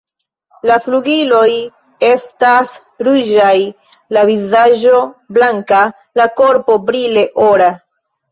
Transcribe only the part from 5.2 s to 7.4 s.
blanka, la korpo brile